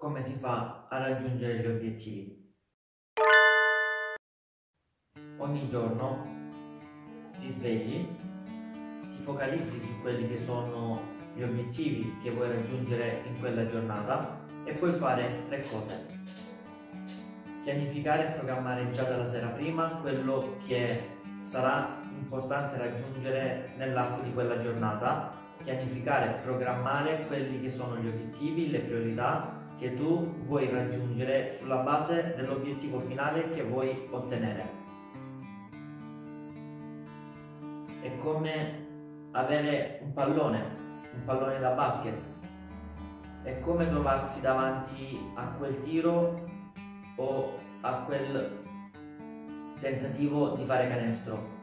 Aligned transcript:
come 0.00 0.22
si 0.22 0.32
fa 0.40 0.86
a 0.88 0.96
raggiungere 0.96 1.58
gli 1.58 1.66
obiettivi. 1.66 2.54
Ogni 5.36 5.68
giorno 5.68 6.26
ti 7.38 7.50
svegli, 7.50 8.08
ti 9.10 9.22
focalizzi 9.22 9.78
su 9.78 10.00
quelli 10.00 10.26
che 10.26 10.38
sono 10.38 11.02
gli 11.34 11.42
obiettivi 11.42 12.16
che 12.22 12.30
vuoi 12.30 12.48
raggiungere 12.48 13.24
in 13.26 13.38
quella 13.40 13.66
giornata 13.66 14.40
e 14.64 14.72
puoi 14.72 14.92
fare 14.92 15.44
tre 15.48 15.64
cose. 15.64 16.06
Pianificare 17.62 18.28
e 18.28 18.38
programmare 18.38 18.90
già 18.92 19.02
dalla 19.02 19.26
sera 19.26 19.48
prima 19.48 19.98
quello 20.00 20.56
che 20.66 21.10
sarà 21.42 22.00
importante 22.10 22.78
raggiungere 22.78 23.74
nell'arco 23.76 24.22
di 24.22 24.32
quella 24.32 24.62
giornata, 24.62 25.30
pianificare 25.62 26.30
e 26.30 26.40
programmare 26.40 27.26
quelli 27.26 27.60
che 27.60 27.70
sono 27.70 27.98
gli 27.98 28.08
obiettivi, 28.08 28.70
le 28.70 28.80
priorità 28.80 29.59
che 29.80 29.96
tu 29.96 30.30
vuoi 30.44 30.68
raggiungere 30.68 31.54
sulla 31.54 31.78
base 31.78 32.34
dell'obiettivo 32.36 33.00
finale 33.00 33.48
che 33.48 33.62
vuoi 33.62 34.08
ottenere. 34.10 34.78
È 38.02 38.16
come 38.18 38.86
avere 39.30 40.00
un 40.02 40.12
pallone, 40.12 40.58
un 41.14 41.24
pallone 41.24 41.58
da 41.58 41.70
basket. 41.70 42.14
È 43.42 43.58
come 43.60 43.88
trovarsi 43.88 44.42
davanti 44.42 45.18
a 45.34 45.46
quel 45.52 45.80
tiro 45.80 46.44
o 47.16 47.58
a 47.80 48.02
quel 48.02 48.58
tentativo 49.80 50.50
di 50.56 50.64
fare 50.66 50.88
canestro. 50.88 51.58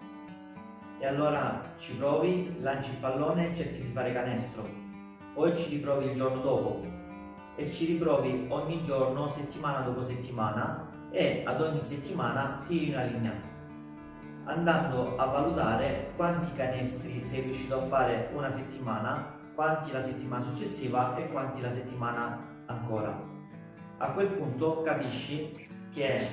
E 0.98 1.06
allora 1.06 1.62
ci 1.78 1.96
provi, 1.98 2.56
lanci 2.62 2.90
il 2.90 2.98
pallone 2.98 3.52
e 3.52 3.56
cerchi 3.56 3.82
di 3.82 3.92
fare 3.92 4.12
canestro. 4.12 4.64
Poi 5.36 5.56
ci 5.56 5.70
riprovi 5.70 6.06
il 6.08 6.16
giorno 6.16 6.42
dopo, 6.42 6.82
e 7.58 7.70
ci 7.70 7.88
riprovi 7.88 8.46
ogni 8.48 8.86
giorno, 8.86 9.28
settimana 9.28 9.80
dopo 9.80 10.02
settimana 10.04 10.90
e 11.12 11.44
ad 11.46 11.62
ogni 11.62 11.82
settimana 11.82 12.64
tiri 12.66 12.94
una 12.94 13.04
linea 13.04 13.56
andando 14.48 15.18
a 15.18 15.26
valutare 15.26 16.12
quanti 16.16 16.52
canestri 16.54 17.22
sei 17.22 17.42
riuscito 17.42 17.80
a 17.80 17.86
fare 17.88 18.30
una 18.34 18.50
settimana, 18.50 19.36
quanti 19.54 19.92
la 19.92 20.02
settimana 20.02 20.46
successiva 20.46 21.16
e 21.16 21.28
quanti 21.28 21.62
la 21.62 21.72
settimana 21.72 22.46
ancora. 22.68 23.20
A 23.98 24.12
quel 24.12 24.28
punto 24.30 24.82
capisci 24.84 25.52
che 25.92 26.26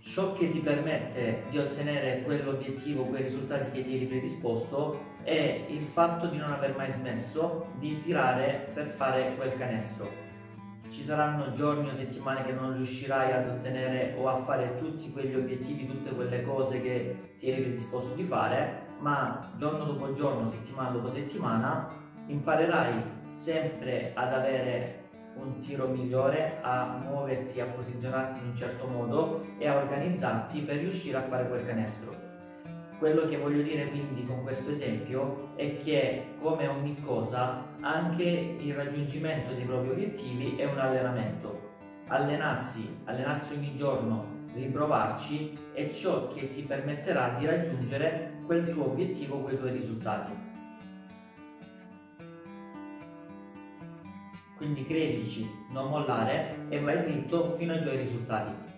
ciò 0.00 0.32
che 0.32 0.50
ti 0.50 0.60
permette 0.60 1.42
di 1.50 1.58
ottenere 1.58 2.22
quell'obiettivo, 2.22 3.04
quei 3.04 3.22
risultati 3.22 3.70
che 3.72 3.84
ti 3.84 3.96
eri 3.96 4.06
predisposto 4.06 5.16
è 5.22 5.66
il 5.68 5.82
fatto 5.82 6.26
di 6.26 6.36
non 6.36 6.52
aver 6.52 6.76
mai 6.76 6.90
smesso 6.90 7.66
di 7.78 8.00
tirare 8.02 8.70
per 8.72 8.88
fare 8.88 9.34
quel 9.36 9.56
canestro. 9.56 10.26
Ci 10.88 11.04
saranno 11.04 11.52
giorni 11.52 11.90
o 11.90 11.94
settimane 11.94 12.44
che 12.44 12.52
non 12.52 12.74
riuscirai 12.74 13.32
ad 13.32 13.48
ottenere 13.48 14.14
o 14.16 14.26
a 14.28 14.42
fare 14.44 14.78
tutti 14.78 15.12
quegli 15.12 15.34
obiettivi, 15.34 15.86
tutte 15.86 16.14
quelle 16.14 16.42
cose 16.42 16.80
che 16.80 17.34
ti 17.38 17.50
eri 17.50 17.62
predisposto 17.62 18.14
di 18.14 18.24
fare, 18.24 18.86
ma 19.00 19.52
giorno 19.56 19.84
dopo 19.84 20.14
giorno, 20.14 20.48
settimana 20.48 20.90
dopo 20.90 21.10
settimana, 21.10 21.90
imparerai 22.26 23.16
sempre 23.30 24.12
ad 24.14 24.32
avere 24.32 25.07
un 25.34 25.60
tiro 25.60 25.86
migliore, 25.88 26.58
a 26.62 27.00
muoverti, 27.02 27.60
a 27.60 27.66
posizionarti 27.66 28.40
in 28.40 28.48
un 28.48 28.56
certo 28.56 28.86
modo 28.86 29.44
e 29.58 29.68
a 29.68 29.76
organizzarti 29.76 30.60
per 30.60 30.76
riuscire 30.76 31.18
a 31.18 31.22
fare 31.22 31.48
quel 31.48 31.64
canestro. 31.64 32.14
Quello 32.98 33.26
che 33.26 33.36
voglio 33.36 33.62
dire 33.62 33.88
quindi 33.88 34.24
con 34.24 34.42
questo 34.42 34.70
esempio 34.70 35.52
è 35.54 35.76
che 35.76 36.34
come 36.40 36.66
ogni 36.66 37.00
cosa 37.00 37.64
anche 37.80 38.24
il 38.24 38.74
raggiungimento 38.74 39.54
dei 39.54 39.64
propri 39.64 39.90
obiettivi 39.90 40.56
è 40.56 40.64
un 40.64 40.78
allenamento. 40.78 41.66
Allenarsi, 42.08 42.96
allenarsi 43.04 43.54
ogni 43.54 43.76
giorno, 43.76 44.24
riprovarci 44.54 45.56
è 45.72 45.88
ciò 45.90 46.26
che 46.28 46.50
ti 46.50 46.62
permetterà 46.62 47.36
di 47.38 47.46
raggiungere 47.46 48.40
quel 48.46 48.68
tuo 48.70 48.90
obiettivo, 48.90 49.42
quei 49.42 49.56
tuoi 49.56 49.72
risultati. 49.72 50.32
Quindi 54.58 54.84
credici, 54.84 55.48
non 55.70 55.88
mollare 55.88 56.66
e 56.68 56.80
vai 56.80 57.04
dritto 57.04 57.54
fino 57.56 57.72
ai 57.74 57.82
tuoi 57.82 57.96
risultati. 57.96 58.77